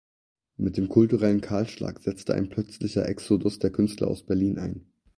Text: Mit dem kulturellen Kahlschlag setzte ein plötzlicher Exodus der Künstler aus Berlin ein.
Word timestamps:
Mit 0.57 0.77
dem 0.77 0.89
kulturellen 0.89 1.41
Kahlschlag 1.41 1.99
setzte 2.01 2.33
ein 2.33 2.49
plötzlicher 2.49 3.07
Exodus 3.07 3.59
der 3.59 3.69
Künstler 3.69 4.07
aus 4.07 4.25
Berlin 4.25 4.57
ein. 4.57 4.91